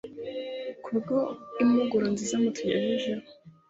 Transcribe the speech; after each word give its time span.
kubwo 0.83 1.15
Impuguro 1.63 2.05
nziza 2.13 2.35
Mutugejejeho 2.43 3.23